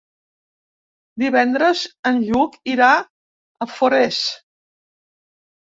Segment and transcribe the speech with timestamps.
[1.25, 4.25] Divendres en Lluc irà a Forès.